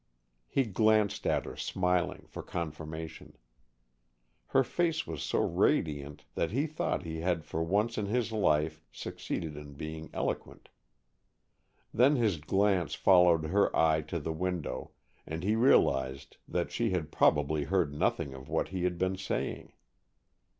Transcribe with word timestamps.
He 0.47 0.63
glanced 0.63 1.27
at 1.27 1.45
her, 1.45 1.55
smiling, 1.55 2.25
for 2.27 2.41
confirmation. 2.41 3.37
Her 4.47 4.63
face 4.63 5.05
was 5.05 5.21
so 5.21 5.45
radiant 5.47 6.25
that 6.33 6.49
he 6.49 6.65
thought 6.65 7.03
he 7.03 7.19
had 7.19 7.45
for 7.45 7.61
once 7.61 7.99
in 7.99 8.07
his 8.07 8.31
life 8.31 8.81
succeeded 8.91 9.55
in 9.55 9.73
being 9.73 10.09
eloquent. 10.11 10.69
Then 11.93 12.15
his 12.15 12.37
glance 12.37 12.95
followed 12.95 13.45
her 13.51 13.69
eye 13.77 14.01
to 14.09 14.19
the 14.19 14.33
window, 14.33 14.89
and 15.27 15.43
he 15.43 15.55
realized 15.55 16.37
that 16.47 16.71
she 16.71 16.89
had 16.89 17.11
probably 17.11 17.65
heard 17.65 17.93
nothing 17.93 18.33
of 18.33 18.49
what 18.49 18.69
he 18.69 18.85
had 18.85 18.97
been 18.97 19.17
saying. 19.17 19.71